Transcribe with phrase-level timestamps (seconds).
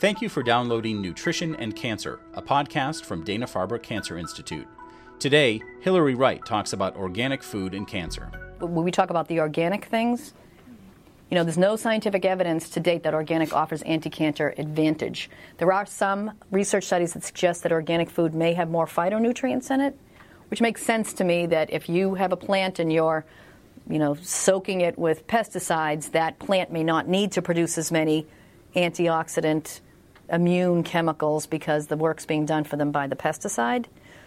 [0.00, 4.66] Thank you for downloading Nutrition and Cancer, a podcast from Dana Farber Cancer Institute.
[5.18, 8.30] Today, Hillary Wright talks about organic food and cancer.
[8.60, 10.32] When we talk about the organic things,
[11.30, 15.28] you know, there's no scientific evidence to date that organic offers anti-cancer advantage.
[15.58, 19.82] There are some research studies that suggest that organic food may have more phytonutrients in
[19.82, 19.98] it,
[20.48, 23.26] which makes sense to me that if you have a plant and you're,
[23.86, 28.26] you know, soaking it with pesticides, that plant may not need to produce as many
[28.74, 29.80] antioxidant
[30.30, 33.86] immune chemicals because the work's being done for them by the pesticide.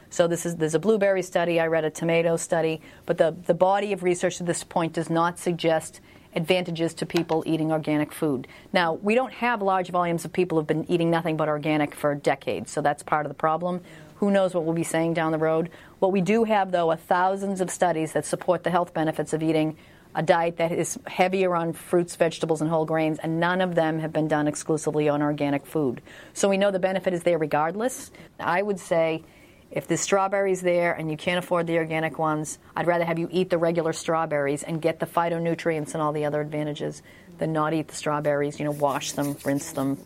[0.09, 3.53] So this is there's a blueberry study, I read a tomato study, but the, the
[3.53, 6.01] body of research at this point does not suggest
[6.35, 8.47] advantages to people eating organic food.
[8.71, 12.15] Now, we don't have large volumes of people who've been eating nothing but organic for
[12.15, 13.81] decades, so that's part of the problem.
[14.17, 15.69] Who knows what we'll be saying down the road?
[15.99, 19.43] What we do have, though, are thousands of studies that support the health benefits of
[19.43, 19.77] eating
[20.15, 23.99] a diet that is heavier on fruits, vegetables, and whole grains, and none of them
[23.99, 26.01] have been done exclusively on organic food.
[26.33, 28.11] So we know the benefit is there regardless.
[28.39, 29.23] I would say
[29.71, 33.27] if the strawberries there and you can't afford the organic ones, I'd rather have you
[33.31, 37.01] eat the regular strawberries and get the phytonutrients and all the other advantages
[37.39, 38.59] than not eat the strawberries.
[38.59, 39.97] You know, wash them, rinse them,